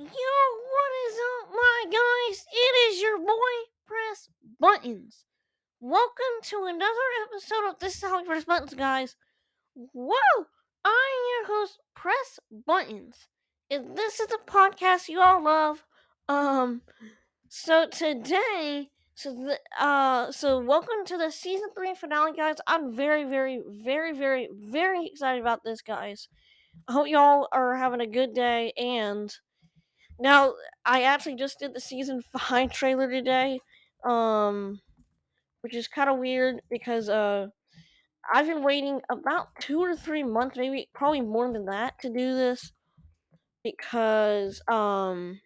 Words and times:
Yo, 0.00 0.04
what 0.04 0.92
is 1.08 1.16
up, 1.42 1.50
my 1.50 1.84
guys? 1.86 2.44
It 2.52 2.92
is 2.92 3.02
your 3.02 3.18
boy, 3.18 3.54
Press 3.84 4.28
Buttons. 4.60 5.24
Welcome 5.80 6.38
to 6.44 6.66
another 6.68 7.08
episode 7.26 7.68
of 7.68 7.80
This 7.80 7.96
is 7.96 8.02
How 8.02 8.20
We 8.20 8.24
Press 8.24 8.44
Buttons, 8.44 8.74
guys. 8.74 9.16
Whoa! 9.74 10.46
I'm 10.84 10.92
your 10.94 11.46
host, 11.48 11.80
Press 11.96 12.38
Buttons. 12.64 13.26
And 13.72 13.96
this 13.96 14.20
is 14.20 14.28
a 14.30 14.48
podcast 14.48 15.08
you 15.08 15.20
all 15.20 15.42
love. 15.42 15.84
Um, 16.28 16.82
so 17.48 17.88
today, 17.88 18.90
so 19.16 19.34
the, 19.34 19.58
uh, 19.84 20.30
so 20.30 20.60
welcome 20.60 21.06
to 21.06 21.18
the 21.18 21.32
season 21.32 21.70
three 21.76 21.96
finale, 21.96 22.34
guys. 22.36 22.58
I'm 22.68 22.94
very, 22.94 23.24
very, 23.24 23.62
very, 23.68 24.16
very, 24.16 24.48
very 24.54 25.08
excited 25.08 25.40
about 25.40 25.64
this, 25.64 25.82
guys. 25.82 26.28
I 26.86 26.92
hope 26.92 27.08
y'all 27.08 27.48
are 27.50 27.74
having 27.74 28.00
a 28.00 28.06
good 28.06 28.32
day 28.32 28.72
and 28.76 29.36
now, 30.20 30.54
I 30.84 31.02
actually 31.02 31.36
just 31.36 31.58
did 31.58 31.74
the 31.74 31.80
season 31.80 32.22
five 32.36 32.72
trailer 32.72 33.10
today, 33.10 33.60
um, 34.04 34.80
which 35.60 35.74
is 35.74 35.88
kind 35.88 36.10
of 36.10 36.18
weird 36.18 36.60
because 36.70 37.08
uh, 37.08 37.48
I've 38.32 38.46
been 38.46 38.62
waiting 38.62 39.00
about 39.10 39.48
two 39.60 39.80
or 39.80 39.96
three 39.96 40.22
months, 40.22 40.56
maybe 40.56 40.88
probably 40.94 41.20
more 41.20 41.52
than 41.52 41.66
that, 41.66 41.98
to 42.00 42.08
do 42.08 42.34
this 42.34 42.72
because 43.62 44.60
um. 44.68 45.40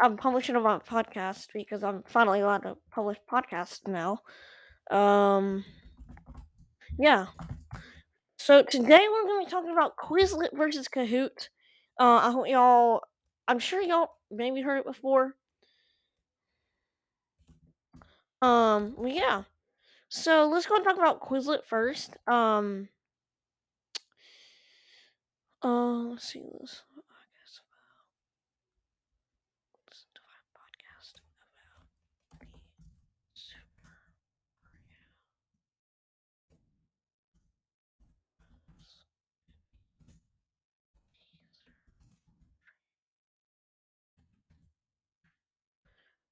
I'm, 0.00 0.18
publishing 0.18 0.54
on 0.54 0.64
my 0.64 0.78
podcast 0.80 1.46
because 1.54 1.82
I'm 1.82 2.02
finally 2.06 2.40
allowed 2.40 2.64
to 2.64 2.76
publish 2.90 3.16
podcasts 3.32 3.88
now. 3.88 4.18
Um, 4.90 5.64
yeah. 6.98 7.28
So 8.44 8.60
today 8.64 9.06
we're 9.08 9.22
going 9.22 9.44
to 9.44 9.46
be 9.46 9.50
talking 9.52 9.70
about 9.70 9.96
Quizlet 9.96 10.48
versus 10.52 10.88
Kahoot. 10.88 11.48
Uh, 12.00 12.18
I 12.24 12.32
hope 12.32 12.48
y'all. 12.48 13.02
I'm 13.46 13.60
sure 13.60 13.80
y'all 13.80 14.16
maybe 14.32 14.62
heard 14.62 14.78
it 14.78 14.84
before. 14.84 15.36
Um, 18.40 18.96
yeah. 19.06 19.44
So 20.08 20.48
let's 20.48 20.66
go 20.66 20.74
and 20.74 20.84
talk 20.84 20.96
about 20.98 21.20
Quizlet 21.20 21.64
first. 21.64 22.16
Um, 22.26 22.88
uh, 25.62 25.68
let's 26.10 26.32
see 26.32 26.40
this. 26.40 26.82
I 26.98 27.24
guess 27.38 27.60
about 27.62 28.02
let's 29.86 30.06
do 30.14 30.20
a 30.26 30.58
podcast 30.58 31.14
about 31.22 31.54
the 32.50 32.58
Super 33.34 34.02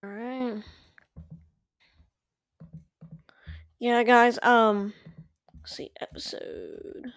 All 0.03 0.11
right. 0.11 0.63
Yeah, 3.79 4.03
guys. 4.03 4.39
Um, 4.43 4.95
see 5.67 5.91
episode 6.01 7.13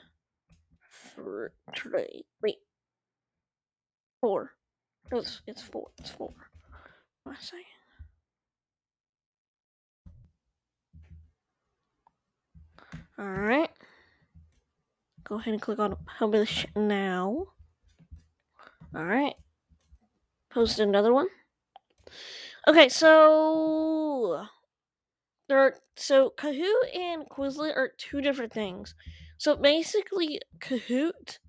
three. 1.75 2.25
Wait, 2.41 2.57
four. 4.19 4.51
It's 5.11 5.41
it's 5.47 5.61
four. 5.61 5.87
It's 5.97 6.09
four. 6.09 6.33
What 7.23 7.31
am 7.31 7.37
I 7.37 7.41
saying? 7.41 7.63
All 13.17 13.25
right. 13.25 13.69
Go 15.23 15.35
ahead 15.35 15.53
and 15.53 15.61
click 15.61 15.79
on 15.79 15.95
publish 16.17 16.65
now. 16.75 17.47
All 18.95 19.05
right. 19.05 19.35
Post 20.49 20.79
another 20.79 21.13
one. 21.13 21.27
Okay, 22.67 22.89
so 22.89 24.47
there 25.47 25.59
are 25.59 25.75
so 25.95 26.31
Kahoot 26.37 26.95
and 26.95 27.27
Quizlet 27.29 27.75
are 27.75 27.91
two 27.97 28.21
different 28.21 28.53
things. 28.53 28.95
So 29.37 29.55
basically, 29.55 30.39
Kahoot 30.59 31.39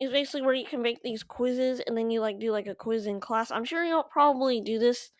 is 0.00 0.12
basically 0.12 0.42
where 0.42 0.54
you 0.54 0.66
can 0.66 0.82
make 0.82 1.02
these 1.02 1.22
quizzes 1.24 1.80
and 1.86 1.96
then 1.96 2.10
you 2.10 2.20
like 2.20 2.40
do 2.40 2.52
like 2.52 2.66
a 2.68 2.74
quiz 2.74 3.06
in 3.06 3.20
class. 3.20 3.50
I'm 3.52 3.64
sure 3.64 3.84
you'll 3.84 4.04
probably 4.04 4.60
do 4.60 4.78
this 4.78 5.10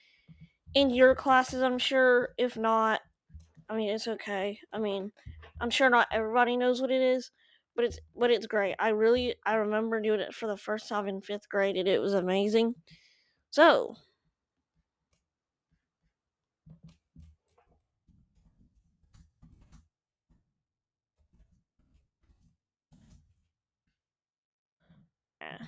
in 0.74 0.90
your 0.90 1.14
classes. 1.14 1.62
I'm 1.62 1.78
sure. 1.78 2.30
If 2.38 2.56
not, 2.56 3.00
I 3.70 3.76
mean 3.76 3.90
it's 3.90 4.08
okay. 4.08 4.60
I 4.72 4.78
mean, 4.78 5.12
I'm 5.60 5.70
sure 5.70 5.90
not 5.90 6.08
everybody 6.12 6.56
knows 6.56 6.80
what 6.80 6.90
it 6.92 7.02
is, 7.02 7.30
but 7.76 7.84
it's 7.86 8.00
but 8.16 8.30
it's 8.30 8.46
great. 8.46 8.76
I 8.78 8.90
really 8.90 9.36
I 9.46 9.56
remember 9.56 10.00
doing 10.02 10.20
it 10.20 10.34
for 10.34 10.48
the 10.48 10.56
first 10.58 10.88
time 10.88 11.08
in 11.08 11.22
fifth 11.22 11.48
grade 11.48 11.76
and 11.76 11.88
it 11.88 12.00
was 12.02 12.14
amazing. 12.14 12.76
So 13.50 13.96
yeah. 25.41 25.66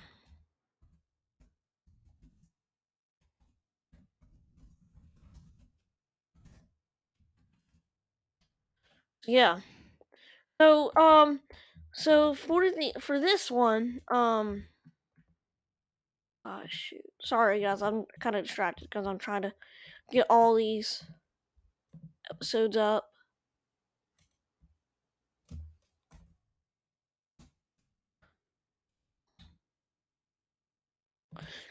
Yeah. 9.25 9.59
So 10.59 10.91
um 10.95 11.41
so 11.93 12.33
for 12.33 12.63
the 12.69 12.93
for 12.99 13.19
this 13.19 13.49
one, 13.49 14.01
um 14.11 14.65
ah 16.45 16.61
shoot. 16.67 17.01
Sorry 17.21 17.61
guys, 17.61 17.81
I'm 17.81 18.05
kind 18.19 18.35
of 18.35 18.45
distracted 18.45 18.89
because 18.89 19.07
I'm 19.07 19.19
trying 19.19 19.43
to 19.43 19.53
get 20.11 20.25
all 20.29 20.55
these 20.55 21.03
episodes 22.29 22.77
up. 22.77 23.09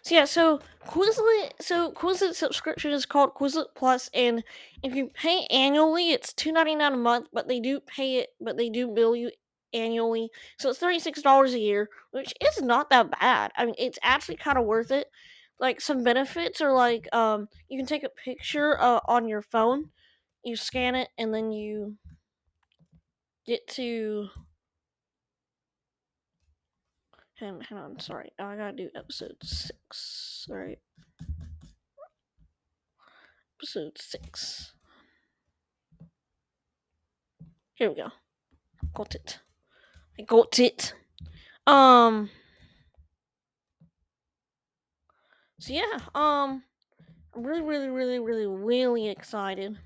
So 0.03 0.15
yeah, 0.15 0.25
so 0.25 0.61
Quizlet, 0.87 1.53
so 1.61 1.93
Quizlet 1.93 2.35
subscription 2.35 2.93
is 2.93 3.07
called 3.07 3.35
Quizlet 3.35 3.75
Plus, 3.75 4.09
and 4.15 4.43
if 4.83 4.95
you 4.95 5.11
pay 5.15 5.47
annually, 5.51 6.13
it's 6.13 6.33
two 6.33 6.53
ninety 6.53 6.75
nine 6.75 6.95
a 6.95 6.97
month. 6.97 7.29
But 7.33 7.49
they 7.49 7.61
do 7.61 7.81
pay 7.81 8.17
it, 8.17 8.31
but 8.41 8.57
they 8.57 8.71
do 8.71 8.89
bill 8.89 9.15
you 9.15 9.31
annually, 9.75 10.31
so 10.59 10.71
it's 10.71 10.79
thirty 10.79 10.99
six 10.99 11.21
dollars 11.21 11.53
a 11.55 11.59
year, 11.59 11.91
which 12.11 12.33
is 12.41 12.63
not 12.63 12.91
that 12.91 13.11
bad. 13.21 13.51
I 13.57 13.67
mean, 13.67 13.75
it's 13.79 13.99
actually 14.03 14.37
kind 14.37 14.57
of 14.57 14.65
worth 14.65 14.91
it. 14.91 15.09
Like 15.61 15.81
some 15.81 16.05
benefits 16.05 16.61
are 16.61 16.73
like, 16.73 17.13
um, 17.13 17.49
you 17.69 17.79
can 17.79 17.87
take 17.87 18.05
a 18.05 18.09
picture 18.09 18.81
uh, 18.81 19.01
on 19.07 19.29
your 19.29 19.43
phone, 19.43 19.91
you 20.45 20.57
scan 20.57 20.95
it, 20.95 21.09
and 21.19 21.35
then 21.35 21.53
you 21.53 21.97
get 23.45 23.67
to. 23.69 24.29
Hang, 27.41 27.61
hang 27.61 27.79
on, 27.79 28.01
sorry, 28.01 28.33
I 28.39 28.57
gotta 28.57 28.77
do 28.77 28.91
episode 28.97 29.37
six. 29.43 30.45
Sorry. 30.47 30.79
episode 33.59 33.97
six. 33.99 34.73
Here 37.75 37.91
we 37.91 37.97
go. 37.97 38.09
Got 38.95 39.15
it. 39.15 39.39
I 40.19 40.23
got 40.23 40.59
it. 40.59 40.95
Um. 41.67 42.31
So 45.61 45.73
yeah. 45.73 45.99
Um. 46.15 46.65
I'm 47.35 47.45
really, 47.45 47.63
really, 47.63 47.89
really, 47.89 48.19
really, 48.19 48.47
really 48.47 49.09
excited. 49.09 49.79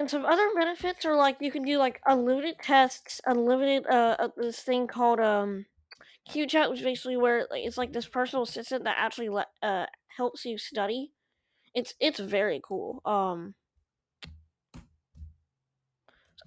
And 0.00 0.08
some 0.08 0.24
other 0.24 0.48
benefits 0.56 1.04
are 1.04 1.14
like 1.14 1.36
you 1.40 1.52
can 1.52 1.62
do 1.62 1.76
like 1.76 2.00
unlimited 2.06 2.56
tests, 2.62 3.20
unlimited 3.26 3.86
uh, 3.86 4.16
uh 4.18 4.28
this 4.34 4.60
thing 4.60 4.86
called 4.86 5.20
um 5.20 5.66
Q 6.26 6.46
chat, 6.46 6.70
which 6.70 6.82
basically 6.82 7.18
where 7.18 7.46
like, 7.50 7.64
it's 7.64 7.76
like 7.76 7.92
this 7.92 8.08
personal 8.08 8.44
assistant 8.44 8.84
that 8.84 8.96
actually 8.98 9.28
le- 9.28 9.46
uh 9.62 9.84
helps 10.16 10.46
you 10.46 10.56
study. 10.56 11.12
It's 11.74 11.92
it's 12.00 12.18
very 12.18 12.62
cool. 12.64 13.02
Um, 13.04 13.54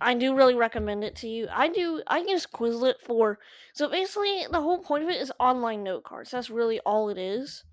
I 0.01 0.15
do 0.15 0.35
really 0.35 0.55
recommend 0.55 1.03
it 1.03 1.15
to 1.17 1.27
you. 1.27 1.47
I 1.53 1.67
do. 1.67 2.01
I 2.07 2.21
use 2.21 2.47
Quizlet 2.47 3.01
for 3.05 3.37
so 3.75 3.87
basically 3.87 4.47
the 4.49 4.61
whole 4.61 4.79
point 4.79 5.03
of 5.03 5.11
it 5.11 5.21
is 5.21 5.31
online 5.39 5.83
note 5.83 6.05
cards. 6.05 6.31
That's 6.31 6.49
really 6.49 6.79
all 6.79 7.07
it 7.09 7.19
is. 7.19 7.63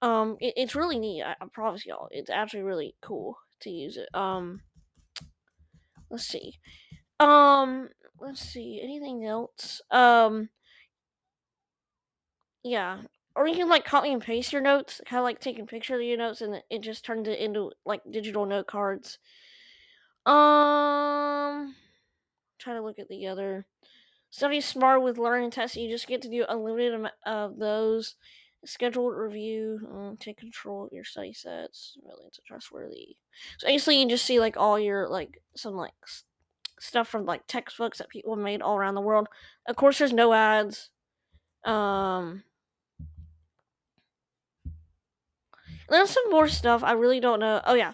Um, 0.00 0.36
it, 0.38 0.54
it's 0.56 0.76
really 0.76 1.00
neat. 1.00 1.24
I, 1.24 1.34
I 1.40 1.46
promise 1.52 1.84
y'all, 1.84 2.06
it's 2.12 2.30
actually 2.30 2.62
really 2.62 2.94
cool 3.02 3.38
to 3.62 3.70
use 3.70 3.96
it. 3.96 4.08
Um, 4.14 4.60
let's 6.12 6.26
see. 6.28 6.60
Um, 7.20 7.90
let's 8.20 8.40
see. 8.40 8.80
Anything 8.82 9.24
else? 9.26 9.82
Um, 9.90 10.50
yeah, 12.64 13.02
or 13.34 13.48
you 13.48 13.56
can 13.56 13.68
like 13.68 13.84
copy 13.84 14.12
and 14.12 14.22
paste 14.22 14.52
your 14.52 14.62
notes, 14.62 15.00
kind 15.06 15.18
of 15.18 15.24
like 15.24 15.40
taking 15.40 15.66
picture 15.66 15.96
of 15.96 16.02
your 16.02 16.18
notes, 16.18 16.40
and 16.40 16.62
it- 16.70 16.80
just 16.82 17.04
turns 17.04 17.28
it 17.28 17.38
into 17.38 17.72
like 17.84 18.02
digital 18.10 18.46
note 18.46 18.66
cards. 18.66 19.18
Um, 20.26 21.74
try 22.58 22.74
to 22.74 22.82
look 22.82 22.98
at 22.98 23.08
the 23.08 23.26
other. 23.26 23.66
Study 24.30 24.60
smart 24.62 25.02
with 25.02 25.18
learning 25.18 25.50
tests. 25.52 25.76
You 25.76 25.90
just 25.90 26.08
get 26.08 26.22
to 26.22 26.30
do 26.30 26.46
unlimited 26.48 26.94
amount 26.94 27.14
of 27.26 27.58
those. 27.58 28.16
Scheduled 28.64 29.16
review. 29.16 29.80
Um, 29.92 30.16
take 30.18 30.38
control 30.38 30.86
of 30.86 30.92
your 30.92 31.04
study 31.04 31.32
sets. 31.34 31.96
Really, 32.04 32.26
it's 32.26 32.40
trustworthy. 32.46 33.16
So 33.58 33.66
basically, 33.68 34.00
you 34.00 34.08
just 34.08 34.24
see 34.26 34.40
like 34.40 34.56
all 34.56 34.78
your 34.78 35.08
like 35.08 35.41
some 35.56 35.74
like 35.74 35.94
stuff 36.80 37.08
from 37.08 37.24
like 37.26 37.46
textbooks 37.46 37.98
that 37.98 38.08
people 38.08 38.36
made 38.36 38.62
all 38.62 38.76
around 38.76 38.94
the 38.94 39.00
world. 39.00 39.28
Of 39.66 39.76
course, 39.76 39.98
there's 39.98 40.12
no 40.12 40.32
ads. 40.32 40.90
Um, 41.64 42.44
there's 45.88 46.10
some 46.10 46.30
more 46.30 46.48
stuff 46.48 46.82
I 46.82 46.92
really 46.92 47.20
don't 47.20 47.40
know. 47.40 47.60
Oh 47.64 47.74
yeah, 47.74 47.92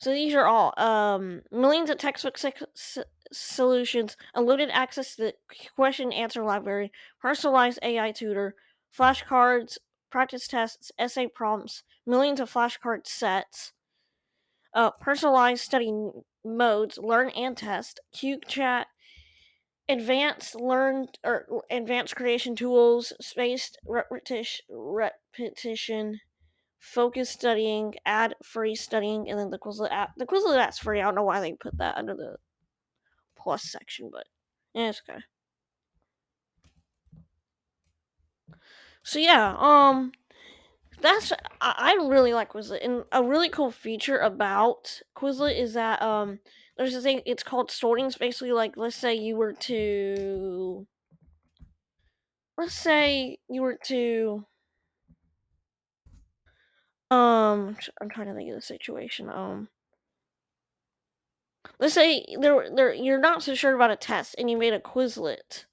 so 0.00 0.12
these 0.12 0.34
are 0.34 0.46
all 0.46 0.74
um 0.78 1.42
millions 1.52 1.90
of 1.90 1.98
textbook 1.98 2.38
sec- 2.38 2.62
s- 2.74 2.98
solutions, 3.32 4.16
unlimited 4.34 4.70
access 4.72 5.16
to 5.16 5.22
the 5.22 5.34
question 5.76 6.12
answer 6.12 6.42
library, 6.44 6.92
personalized 7.20 7.78
AI 7.82 8.12
tutor, 8.12 8.56
flashcards, 8.96 9.78
practice 10.10 10.48
tests, 10.48 10.92
essay 10.98 11.28
prompts, 11.28 11.82
millions 12.06 12.40
of 12.40 12.52
flashcard 12.52 13.06
sets, 13.06 13.72
uh, 14.74 14.90
personalized 14.92 15.62
study 15.62 15.92
modes, 16.44 16.98
learn 16.98 17.30
and 17.30 17.56
test, 17.56 18.00
Q 18.12 18.38
chat, 18.46 18.86
advanced 19.88 20.54
learn 20.54 21.06
or 21.24 21.46
advanced 21.70 22.16
creation 22.16 22.56
tools, 22.56 23.12
spaced 23.20 23.78
repetition, 23.86 24.64
repetition 24.68 26.20
focus 26.80 27.28
studying, 27.28 27.94
ad 28.06 28.34
free 28.42 28.74
studying, 28.74 29.28
and 29.28 29.38
then 29.38 29.50
the 29.50 29.58
Quizlet 29.58 29.92
app. 29.92 30.10
The 30.16 30.26
Quizlet 30.26 30.58
app's 30.58 30.78
free. 30.78 31.00
I 31.00 31.04
don't 31.04 31.14
know 31.14 31.22
why 31.22 31.40
they 31.40 31.52
put 31.52 31.76
that 31.78 31.96
under 31.96 32.14
the 32.14 32.36
plus 33.36 33.62
section, 33.62 34.10
but 34.10 34.24
yeah, 34.74 34.88
it's 34.88 35.02
okay. 35.08 35.20
So 39.02 39.18
yeah, 39.18 39.54
um, 39.58 40.12
that's 41.00 41.32
I, 41.60 41.96
I 42.00 42.06
really 42.06 42.32
like 42.32 42.52
Quizlet, 42.52 42.84
and 42.84 43.04
a 43.12 43.22
really 43.22 43.48
cool 43.48 43.70
feature 43.70 44.18
about 44.18 45.00
Quizlet 45.16 45.58
is 45.58 45.74
that 45.74 46.00
um, 46.02 46.40
there's 46.76 46.94
a 46.94 47.00
thing. 47.00 47.22
It's 47.26 47.42
called 47.42 47.70
sorting. 47.70 48.06
It's 48.06 48.18
basically 48.18 48.52
like 48.52 48.76
let's 48.76 48.96
say 48.96 49.14
you 49.14 49.36
were 49.36 49.52
to 49.52 50.86
let's 52.56 52.74
say 52.74 53.38
you 53.48 53.62
were 53.62 53.78
to 53.84 54.44
um, 57.10 57.76
I'm 58.00 58.08
trying 58.08 58.28
to 58.28 58.34
think 58.34 58.50
of 58.50 58.56
the 58.56 58.62
situation. 58.62 59.28
Um, 59.28 59.68
let's 61.80 61.94
say 61.94 62.24
there 62.40 62.68
there 62.74 62.94
you're 62.94 63.18
not 63.18 63.42
so 63.42 63.54
sure 63.54 63.74
about 63.74 63.90
a 63.90 63.96
test, 63.96 64.36
and 64.38 64.50
you 64.50 64.56
made 64.56 64.72
a 64.72 64.80
Quizlet. 64.80 65.64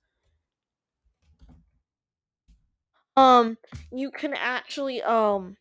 Um, 3.18 3.58
you 3.92 4.12
can 4.12 4.34
actually 4.36 5.02
um 5.02 5.58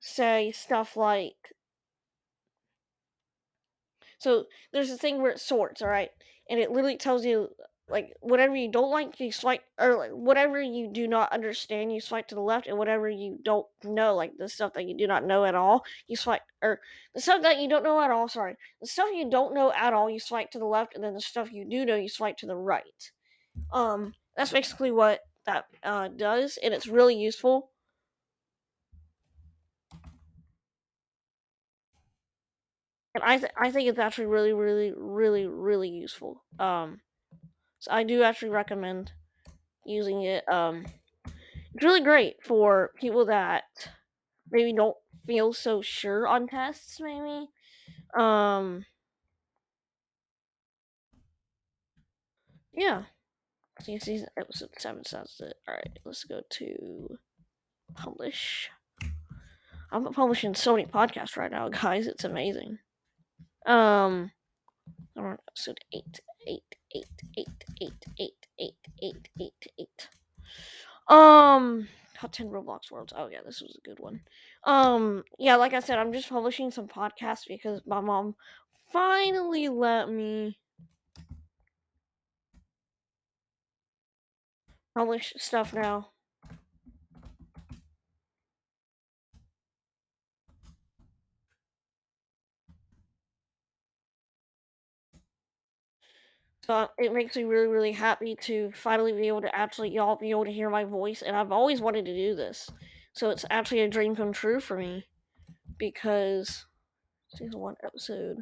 say 0.00 0.52
stuff 0.52 0.96
like 0.96 1.34
so 4.18 4.44
there's 4.72 4.90
a 4.90 4.96
thing 4.96 5.20
where 5.20 5.32
it 5.32 5.40
sorts, 5.40 5.82
all 5.82 5.88
right, 5.88 6.10
and 6.48 6.58
it 6.58 6.70
literally 6.70 6.96
tells 6.96 7.26
you 7.26 7.48
like 7.88 8.14
whatever 8.20 8.56
you 8.56 8.70
don't 8.70 8.90
like, 8.90 9.20
you 9.20 9.32
swipe, 9.32 9.62
or 9.78 9.96
like 9.98 10.10
whatever 10.12 10.62
you 10.62 10.88
do 10.90 11.06
not 11.06 11.32
understand, 11.32 11.92
you 11.92 12.00
swipe 12.00 12.28
to 12.28 12.34
the 12.34 12.40
left, 12.40 12.66
and 12.66 12.78
whatever 12.78 13.10
you 13.10 13.38
don't 13.44 13.66
know, 13.82 14.14
like 14.14 14.32
the 14.38 14.48
stuff 14.48 14.72
that 14.74 14.86
you 14.86 14.96
do 14.96 15.06
not 15.06 15.26
know 15.26 15.44
at 15.44 15.54
all, 15.54 15.84
you 16.06 16.16
swipe, 16.16 16.42
or 16.62 16.80
the 17.14 17.20
stuff 17.20 17.42
that 17.42 17.58
you 17.58 17.68
don't 17.68 17.84
know 17.84 18.00
at 18.00 18.10
all. 18.10 18.28
Sorry, 18.28 18.56
the 18.80 18.86
stuff 18.86 19.08
you 19.12 19.28
don't 19.28 19.52
know 19.52 19.72
at 19.76 19.92
all, 19.92 20.08
you 20.08 20.20
swipe 20.20 20.50
to 20.52 20.58
the 20.58 20.64
left, 20.64 20.94
and 20.94 21.04
then 21.04 21.12
the 21.12 21.20
stuff 21.20 21.52
you 21.52 21.66
do 21.68 21.84
know, 21.84 21.96
you 21.96 22.08
swipe 22.08 22.38
to 22.38 22.46
the 22.46 22.56
right. 22.56 23.10
Um, 23.72 24.14
that's 24.36 24.52
basically 24.52 24.92
what 24.92 25.20
that 25.46 25.66
uh, 25.82 26.08
does, 26.08 26.58
and 26.62 26.74
it's 26.74 26.86
really 26.86 27.16
useful. 27.16 27.70
and 33.14 33.22
I 33.22 33.38
th- 33.38 33.52
I 33.56 33.70
think 33.70 33.88
it's 33.88 33.98
actually 33.98 34.26
really 34.26 34.52
really 34.52 34.92
really 34.96 35.46
really 35.46 35.88
useful. 35.88 36.42
Um, 36.58 37.00
so 37.80 37.92
I 37.92 38.04
do 38.04 38.22
actually 38.22 38.50
recommend 38.50 39.12
using 39.84 40.22
it. 40.22 40.48
Um, 40.48 40.86
it's 41.74 41.84
really 41.84 42.02
great 42.02 42.36
for 42.44 42.92
people 42.96 43.26
that 43.26 43.64
maybe 44.50 44.72
don't 44.74 44.96
feel 45.26 45.52
so 45.52 45.82
sure 45.82 46.28
on 46.28 46.48
tests. 46.48 47.00
Maybe. 47.00 47.48
Um, 48.18 48.84
yeah. 52.72 53.04
See, 53.82 53.98
season 53.98 54.28
episode 54.38 54.70
seven 54.78 55.04
sounds 55.04 55.36
it. 55.40 55.54
All 55.66 55.74
right, 55.74 55.98
let's 56.04 56.24
go 56.24 56.42
to 56.48 57.18
publish. 57.94 58.70
I'm 59.90 60.12
publishing 60.12 60.54
so 60.54 60.74
many 60.76 60.86
podcasts 60.86 61.36
right 61.36 61.50
now, 61.50 61.68
guys. 61.82 62.06
It's 62.06 62.24
amazing. 62.24 62.78
Um, 63.66 64.30
I'm 65.16 65.24
on 65.24 65.38
episode 65.48 65.78
eight, 65.92 66.20
eight, 66.46 66.76
eight, 66.94 67.06
eight, 67.36 67.48
eight, 67.80 68.06
eight, 68.20 68.46
eight, 68.58 68.74
eight, 69.02 69.28
eight, 69.40 69.66
eight. 69.78 70.08
Um, 71.08 71.88
top 72.16 72.32
ten 72.32 72.48
Roblox 72.48 72.90
worlds. 72.90 73.12
Oh 73.16 73.28
yeah, 73.28 73.40
this 73.44 73.60
was 73.60 73.76
a 73.76 73.88
good 73.88 73.98
one. 73.98 74.20
Um, 74.64 75.24
yeah, 75.38 75.56
like 75.56 75.74
I 75.74 75.80
said, 75.80 75.98
I'm 75.98 76.12
just 76.12 76.28
publishing 76.28 76.70
some 76.70 76.88
podcasts 76.88 77.46
because 77.46 77.80
my 77.86 78.00
mom 78.00 78.36
finally 78.92 79.68
let 79.68 80.08
me 80.08 80.58
publish 84.94 85.34
stuff 85.36 85.72
now. 85.74 86.10
So 96.62 96.72
uh, 96.72 96.86
it 96.98 97.12
makes 97.12 97.36
me 97.36 97.44
really, 97.44 97.66
really 97.66 97.92
happy 97.92 98.36
to 98.42 98.70
finally 98.74 99.12
be 99.12 99.28
able 99.28 99.42
to 99.42 99.54
actually 99.54 99.90
y'all 99.90 100.16
be 100.16 100.30
able 100.30 100.46
to 100.46 100.52
hear 100.52 100.70
my 100.70 100.84
voice, 100.84 101.20
and 101.22 101.36
I've 101.36 101.52
always 101.52 101.80
wanted 101.80 102.06
to 102.06 102.14
do 102.14 102.34
this. 102.34 102.70
So 103.12 103.30
it's 103.30 103.44
actually 103.50 103.80
a 103.80 103.88
dream 103.88 104.16
come 104.16 104.32
true 104.32 104.60
for 104.60 104.76
me 104.78 105.06
because 105.78 106.66
season 107.28 107.60
one 107.60 107.76
episode. 107.84 108.38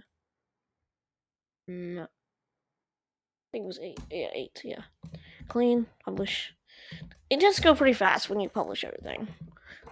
No, 1.66 2.02
I 2.02 2.06
think 3.52 3.64
it 3.64 3.66
was 3.66 3.80
eight. 3.80 4.00
Yeah, 4.10 4.28
eight. 4.34 4.60
Yeah, 4.64 4.82
clean 5.48 5.86
publish. 6.04 6.54
It 7.30 7.40
does 7.40 7.60
go 7.60 7.74
pretty 7.74 7.94
fast 7.94 8.28
when 8.28 8.40
you 8.40 8.48
publish 8.48 8.84
everything. 8.84 9.28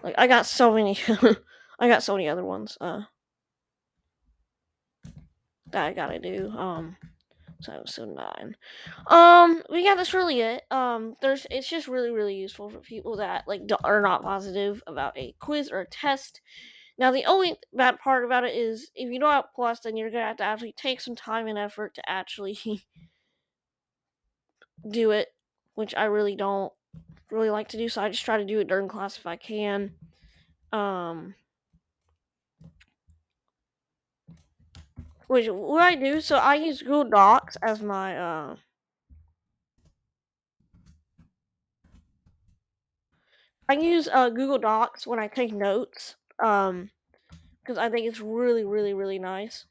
Like 0.02 0.14
I 0.18 0.26
got 0.26 0.46
so 0.46 0.72
many. 0.72 0.98
I 1.78 1.88
got 1.88 2.02
so 2.02 2.14
many 2.14 2.28
other 2.28 2.44
ones. 2.44 2.76
Uh, 2.80 3.02
that 5.72 5.86
I 5.86 5.92
gotta 5.92 6.18
do. 6.18 6.50
Um, 6.50 6.96
so 7.60 7.72
episode 7.72 8.14
nine. 8.14 8.56
Um, 9.06 9.62
but 9.68 9.82
yeah, 9.82 9.94
that's 9.94 10.14
really 10.14 10.40
it. 10.40 10.62
Um, 10.70 11.16
there's 11.20 11.46
it's 11.50 11.68
just 11.68 11.88
really 11.88 12.10
really 12.10 12.34
useful 12.34 12.70
for 12.70 12.78
people 12.78 13.16
that 13.16 13.44
like 13.46 13.62
are 13.84 14.00
not 14.00 14.22
positive 14.22 14.82
about 14.86 15.16
a 15.16 15.34
quiz 15.40 15.70
or 15.70 15.80
a 15.80 15.86
test. 15.86 16.40
Now 16.98 17.10
the 17.10 17.24
only 17.24 17.56
bad 17.72 17.98
part 17.98 18.24
about 18.24 18.44
it 18.44 18.54
is 18.54 18.90
if 18.94 19.10
you 19.10 19.20
don't 19.20 19.32
have 19.32 19.44
plus, 19.54 19.80
then 19.80 19.96
you're 19.96 20.10
gonna 20.10 20.24
have 20.26 20.36
to 20.38 20.44
actually 20.44 20.72
take 20.72 21.00
some 21.00 21.16
time 21.16 21.46
and 21.46 21.58
effort 21.58 21.94
to 21.94 22.08
actually 22.08 22.58
do 24.90 25.10
it, 25.10 25.28
which 25.74 25.94
I 25.96 26.04
really 26.04 26.36
don't 26.36 26.72
really 27.30 27.50
like 27.50 27.68
to 27.68 27.76
do. 27.76 27.88
So 27.88 28.02
I 28.02 28.08
just 28.08 28.24
try 28.24 28.36
to 28.36 28.44
do 28.44 28.60
it 28.60 28.68
during 28.68 28.88
class 28.88 29.16
if 29.16 29.26
I 29.26 29.36
can. 29.36 29.92
Um, 30.72 31.34
which 35.26 35.48
what 35.48 35.82
I 35.82 35.94
do, 35.94 36.20
so 36.20 36.36
I 36.36 36.54
use 36.54 36.82
Google 36.82 37.04
Docs 37.04 37.56
as 37.62 37.80
my 37.82 38.16
uh 38.16 38.56
I 43.70 43.74
use 43.74 44.08
uh, 44.12 44.30
Google 44.30 44.58
Docs 44.58 45.06
when 45.06 45.20
I 45.20 45.28
take 45.28 45.52
notes, 45.52 46.16
um, 46.42 46.90
because 47.62 47.78
I 47.78 47.88
think 47.88 48.08
it's 48.08 48.18
really, 48.18 48.64
really, 48.64 48.94
really 48.94 49.20
nice. 49.20 49.64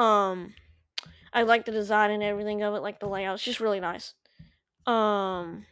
Um, 0.00 0.54
I 1.32 1.42
like 1.42 1.64
the 1.64 1.72
design 1.72 2.10
and 2.10 2.22
everything 2.22 2.62
of 2.62 2.74
it, 2.74 2.82
like 2.82 3.00
the 3.00 3.08
layout. 3.08 3.34
It's 3.34 3.44
just 3.44 3.60
really 3.60 3.80
nice. 3.80 4.14
Um, 4.86 5.66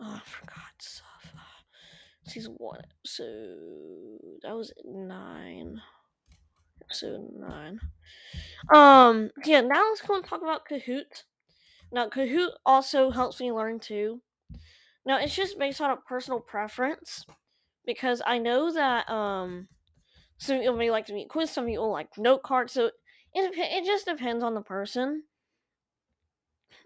oh, 0.00 0.14
I 0.16 0.20
forgot 0.24 0.56
stuff. 0.78 1.06
Season 2.24 2.54
one 2.58 2.80
episode. 3.00 4.40
That 4.42 4.56
was 4.56 4.72
nine. 4.84 5.80
episode 6.82 7.28
nine. 7.36 7.80
Um, 8.72 9.30
yeah, 9.44 9.60
now 9.60 9.88
let's 9.88 10.02
go 10.02 10.14
and 10.16 10.24
talk 10.24 10.42
about 10.42 10.68
Kahoot. 10.70 11.24
Now, 11.92 12.08
Kahoot 12.08 12.50
also 12.64 13.10
helps 13.10 13.40
me 13.40 13.52
learn 13.52 13.80
too. 13.80 14.20
Now, 15.04 15.18
it's 15.18 15.34
just 15.34 15.58
based 15.58 15.80
on 15.80 15.90
a 15.90 15.96
personal 15.96 16.40
preference 16.40 17.26
because 17.86 18.22
I 18.26 18.38
know 18.38 18.72
that 18.72 19.08
um 19.10 19.68
some 20.38 20.58
people 20.58 20.76
may 20.76 20.90
like 20.90 21.06
to 21.06 21.14
meet 21.14 21.28
quiz, 21.28 21.50
some 21.50 21.66
people 21.66 21.90
like 21.90 22.08
note 22.18 22.42
cards, 22.42 22.72
so 22.72 22.86
it 22.86 22.94
it 23.34 23.84
just 23.84 24.06
depends 24.06 24.42
on 24.42 24.54
the 24.54 24.60
person. 24.60 25.24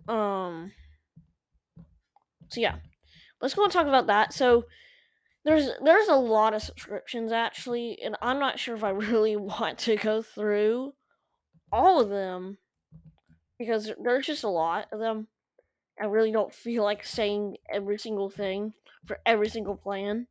Um, 0.09 0.73
so 2.49 2.61
yeah, 2.61 2.77
let's 3.41 3.55
go 3.55 3.65
and 3.65 3.73
talk 3.73 3.87
about 3.87 4.07
that. 4.07 4.33
So 4.33 4.65
there's 5.45 5.71
there's 5.85 6.09
a 6.09 6.17
lot 6.17 6.55
of 6.55 6.63
subscriptions 6.63 7.33
actually, 7.33 7.99
and 8.03 8.17
I'm 8.21 8.39
not 8.39 8.59
sure 8.59 8.75
if 8.75 8.85
I 8.85 8.91
really 8.91 9.37
want 9.37 9.79
to 9.81 9.97
go 9.97 10.23
through 10.23 10.93
all 11.73 12.01
of 12.01 12.09
them 12.09 12.59
because 13.59 13.91
there's 14.03 14.27
just 14.27 14.45
a 14.45 14.49
lot 14.49 14.87
of 14.93 15.01
them. 15.01 15.29
I 16.01 16.05
really 16.05 16.31
don't 16.31 16.53
feel 16.53 16.85
like 16.85 17.07
saying 17.07 17.57
every 17.73 17.99
single 17.99 18.29
thing 18.29 18.75
for 19.07 19.19
every 19.25 19.49
single 19.49 19.77
plan. 19.77 20.27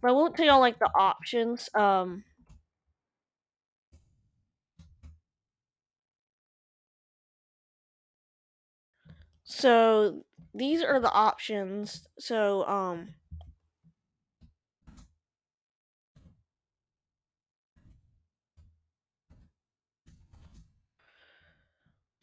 But 0.00 0.08
I 0.08 0.12
won't 0.12 0.36
tell 0.36 0.46
y'all 0.46 0.60
like 0.60 0.78
the 0.78 0.90
options. 0.94 1.68
Um 1.74 2.24
So 9.44 10.24
these 10.54 10.82
are 10.82 11.00
the 11.00 11.10
options. 11.10 12.06
So 12.18 12.64
um 12.66 13.14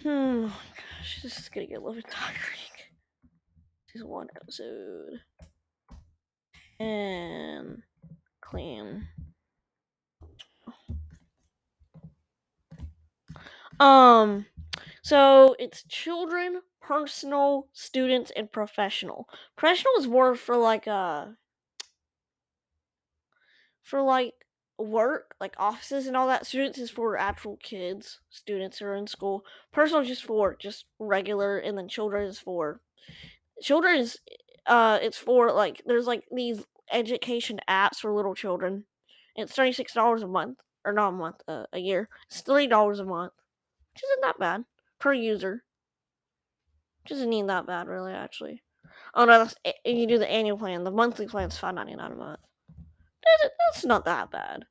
Hmm 0.01 0.47
gosh, 0.47 1.21
this 1.21 1.37
is 1.39 1.49
gonna 1.49 1.67
get 1.67 1.75
a 1.77 1.79
little 1.79 1.95
bit 1.95 2.05
tiring. 2.09 2.37
This 3.93 4.01
is 4.01 4.03
one 4.03 4.27
episode. 4.35 5.19
And 6.79 7.81
clean. 8.41 9.07
Um 13.79 14.45
so 15.01 15.55
it's 15.59 15.83
children, 15.83 16.61
personal, 16.81 17.67
students, 17.73 18.31
and 18.35 18.51
professional. 18.51 19.29
Professional 19.55 19.93
is 19.99 20.07
more 20.07 20.35
for 20.35 20.57
like 20.57 20.87
uh 20.87 21.27
for 23.83 24.01
like 24.01 24.33
work, 24.77 25.35
like 25.39 25.55
offices 25.57 26.07
and 26.07 26.15
all 26.17 26.27
that. 26.27 26.45
Students 26.45 26.77
is 26.77 26.91
for 26.91 27.17
actual 27.17 27.57
kids, 27.57 28.19
students 28.29 28.79
who 28.79 28.85
are 28.85 28.95
in 28.95 29.07
school. 29.07 29.43
Personal 29.71 30.01
is 30.01 30.07
just 30.09 30.23
for 30.25 30.55
just 30.55 30.85
regular, 30.99 31.57
and 31.57 31.77
then 31.77 31.87
children 31.87 32.27
is 32.27 32.39
for 32.39 32.81
children 33.61 33.97
is 33.97 34.19
uh 34.67 34.99
it's 35.01 35.17
for 35.17 35.51
like 35.51 35.81
there's 35.85 36.07
like 36.07 36.23
these 36.31 36.63
education 36.91 37.59
apps 37.69 37.97
for 37.97 38.13
little 38.13 38.35
children. 38.35 38.85
It's 39.35 39.53
thirty 39.53 39.71
six 39.71 39.93
dollars 39.93 40.23
a 40.23 40.27
month 40.27 40.59
or 40.85 40.93
not 40.93 41.09
a 41.09 41.11
month, 41.11 41.41
uh, 41.47 41.65
a 41.73 41.79
year. 41.79 42.09
It's 42.29 42.41
three 42.41 42.67
dollars 42.67 42.99
a 42.99 43.05
month, 43.05 43.33
which 43.93 44.03
isn't 44.03 44.21
that 44.21 44.39
bad 44.39 44.63
per 44.99 45.13
user. 45.13 45.63
Which 47.03 47.11
isn't 47.13 47.33
even 47.33 47.47
that 47.47 47.67
bad, 47.67 47.87
really. 47.87 48.13
Actually, 48.13 48.63
oh 49.13 49.25
no, 49.25 49.39
that's, 49.39 49.55
you 49.85 50.07
do 50.07 50.17
the 50.17 50.29
annual 50.29 50.57
plan. 50.57 50.83
The 50.83 50.91
monthly 50.91 51.27
plan 51.27 51.49
is 51.49 51.57
five 51.57 51.75
ninety 51.75 51.95
nine 51.95 52.11
a 52.11 52.15
month. 52.15 52.39
That's 53.71 53.85
not 53.85 54.05
that 54.05 54.31
bad. 54.31 54.65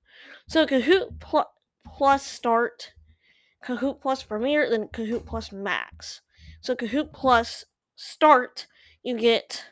So 0.48 0.66
Kahoot 0.66 1.20
plus, 1.20 1.46
plus 1.86 2.26
Start, 2.26 2.92
Kahoot 3.64 4.00
plus 4.00 4.22
Premier, 4.22 4.68
then 4.68 4.88
Kahoot 4.88 5.26
plus 5.26 5.52
Max. 5.52 6.22
So 6.60 6.74
Kahoot 6.74 7.12
plus 7.12 7.64
Start, 7.94 8.66
you 9.02 9.16
get 9.16 9.64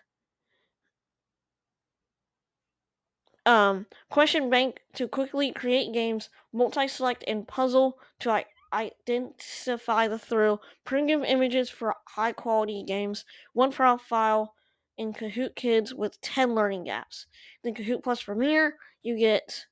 um, 3.46 3.86
question 4.10 4.50
bank 4.50 4.80
to 4.94 5.08
quickly 5.08 5.52
create 5.52 5.92
games, 5.92 6.30
multi-select 6.52 7.24
and 7.26 7.46
puzzle 7.46 7.98
to 8.20 8.28
like 8.28 8.46
identify 8.72 10.08
the 10.08 10.18
thrill, 10.18 10.60
premium 10.84 11.24
images 11.24 11.70
for 11.70 11.94
high 12.08 12.32
quality 12.32 12.82
games, 12.86 13.24
one 13.52 13.70
profile 13.70 14.54
in 14.96 15.12
Kahoot 15.12 15.54
Kids 15.54 15.94
with 15.94 16.20
10 16.20 16.54
learning 16.54 16.84
gaps. 16.84 17.26
Then 17.62 17.74
Kahoot 17.74 18.02
Plus 18.02 18.22
Premier, 18.22 18.76
you 19.02 19.16
get 19.16 19.66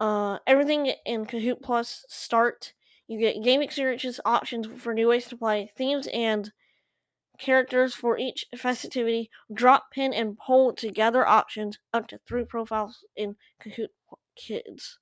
uh, 0.00 0.38
everything 0.46 0.92
in 1.04 1.26
Kahoot 1.26 1.62
Plus 1.62 2.04
Start. 2.08 2.72
You 3.08 3.18
get 3.18 3.42
game 3.42 3.62
experiences, 3.62 4.20
options 4.24 4.66
for 4.66 4.92
new 4.92 5.08
ways 5.08 5.26
to 5.28 5.36
play, 5.36 5.70
themes 5.76 6.08
and 6.12 6.52
characters 7.38 7.94
for 7.94 8.18
each 8.18 8.46
festivity, 8.56 9.30
drop, 9.52 9.90
pin, 9.92 10.12
and 10.12 10.38
pull 10.38 10.72
together 10.72 11.26
options, 11.26 11.78
up 11.92 12.08
to 12.08 12.18
three 12.26 12.44
profiles 12.44 13.04
in 13.16 13.36
Kahoot 13.62 13.88
Kids, 14.36 14.98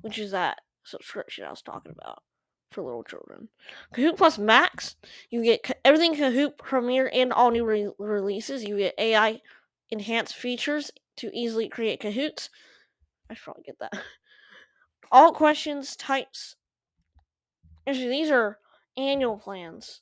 which 0.00 0.18
is 0.18 0.30
that 0.32 0.58
subscription 0.84 1.44
I 1.44 1.50
was 1.50 1.62
talking 1.62 1.92
about 1.92 2.22
for 2.70 2.82
little 2.82 3.04
children. 3.04 3.48
Kahoot 3.94 4.16
Plus 4.16 4.38
Max, 4.38 4.96
you 5.30 5.42
get 5.42 5.70
everything 5.84 6.14
Kahoot 6.14 6.58
Premier 6.58 7.10
and 7.12 7.32
all 7.32 7.50
new 7.50 7.64
re- 7.64 7.90
releases. 7.98 8.64
You 8.64 8.78
get 8.78 8.94
AI 8.98 9.40
enhanced 9.90 10.34
features 10.34 10.90
to 11.16 11.30
easily 11.32 11.68
create 11.68 12.00
Kahoots. 12.00 12.48
I 13.30 13.34
should 13.34 13.44
probably 13.44 13.62
get 13.62 13.78
that. 13.78 13.92
All 15.12 15.32
questions 15.32 15.94
types. 15.96 16.56
Actually, 17.86 18.08
these 18.08 18.30
are 18.30 18.58
annual 18.96 19.36
plans. 19.36 20.00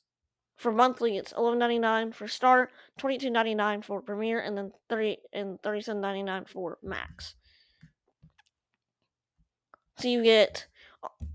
For 0.55 0.71
monthly, 0.71 1.17
it's 1.17 1.33
eleven 1.33 1.59
ninety 1.59 1.79
nine 1.79 2.11
for 2.11 2.27
start, 2.27 2.71
twenty 2.97 3.17
two 3.17 3.29
ninety 3.29 3.55
nine 3.55 3.81
for 3.81 4.01
premier, 4.01 4.39
and 4.39 4.57
then 4.57 4.71
thirty 4.89 5.17
and 5.33 5.61
thirty 5.61 5.81
seven 5.81 6.01
ninety 6.01 6.23
nine 6.23 6.45
for 6.45 6.77
Max. 6.81 7.35
So 9.97 10.07
you 10.07 10.23
get 10.23 10.67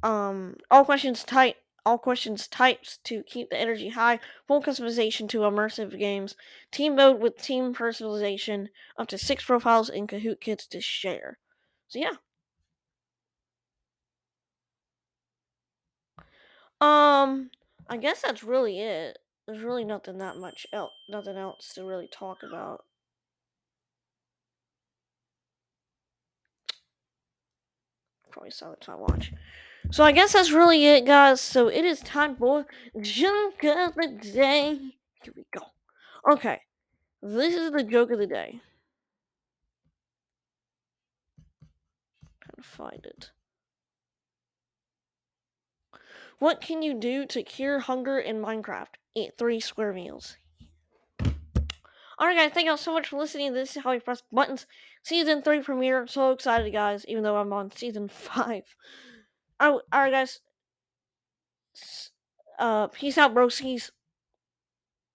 um 0.03 0.57
all 0.71 0.85
questions 0.85 1.25
type 1.25 1.57
all 1.85 1.99
questions 1.99 2.47
types 2.47 2.99
to 3.05 3.23
keep 3.23 3.51
the 3.51 3.59
energy 3.59 3.89
high, 3.89 4.21
full 4.47 4.63
customization 4.63 5.29
to 5.29 5.39
immersive 5.39 5.99
games, 5.99 6.37
team 6.71 6.97
mode 6.97 7.21
with 7.21 7.41
team 7.41 7.75
personalization, 7.75 8.69
up 8.99 9.09
to 9.09 9.17
six 9.17 9.45
profiles 9.45 9.89
in 9.89 10.07
Kahoot 10.07 10.41
Kids 10.41 10.67
to 10.67 10.81
share. 10.81 11.39
So 11.89 11.99
yeah. 11.99 12.13
Um, 16.81 17.51
I 17.89 17.97
guess 17.97 18.23
that's 18.23 18.43
really 18.43 18.81
it. 18.81 19.19
There's 19.47 19.63
really 19.63 19.85
nothing 19.85 20.19
that 20.19 20.37
much 20.37 20.67
else, 20.73 20.93
nothing 21.09 21.37
else 21.37 21.73
to 21.75 21.85
really 21.85 22.07
talk 22.07 22.43
about. 22.43 22.85
Probably 28.31 28.51
the 28.51 28.77
time 28.81 29.01
watch. 29.01 29.33
So 29.91 30.05
I 30.05 30.13
guess 30.13 30.35
that's 30.35 30.53
really 30.53 30.87
it, 30.87 31.07
guys. 31.07 31.41
So 31.41 31.69
it 31.69 31.85
is 31.85 32.01
time 32.01 32.37
for 32.37 32.67
joke 33.01 33.65
of 33.65 33.95
the 33.95 34.19
day. 34.35 34.79
Here 35.23 35.33
we 35.35 35.47
go. 35.51 35.63
Okay, 36.31 36.61
this 37.23 37.55
is 37.55 37.73
the 37.73 37.85
joke 37.85 38.11
of 38.11 38.19
the 38.19 38.27
day. 38.27 38.61
Trying 42.43 42.63
to 42.63 42.63
find 42.63 43.07
it. 43.07 43.31
What 46.39 46.61
can 46.61 46.83
you 46.83 46.95
do 46.95 47.27
to 47.27 47.43
cure 47.43 47.81
hunger 47.81 48.19
in 48.19 48.41
Minecraft? 48.41 48.95
Eat 49.15 49.33
three 49.37 49.61
square 49.61 49.93
meals. 49.93 50.37
Alright, 52.21 52.37
guys, 52.37 52.51
thank 52.53 52.67
y'all 52.67 52.77
so 52.77 52.93
much 52.93 53.09
for 53.09 53.19
listening. 53.19 53.53
This 53.53 53.77
is 53.77 53.83
how 53.83 53.93
you 53.93 54.01
press 54.01 54.23
buttons. 54.33 54.67
Season 55.05 55.41
3 55.41 55.63
premiere. 55.63 56.07
So 56.09 56.33
excited, 56.33 56.73
guys, 56.73 57.05
even 57.07 57.23
though 57.23 57.37
I'm 57.37 57.53
on 57.53 57.71
season 57.71 58.09
5. 58.13 58.63
Alright, 59.61 59.83
guys. 59.93 60.41
Uh, 62.59 62.89
peace 62.89 63.19
out, 63.19 63.35
broskies. 63.35 63.91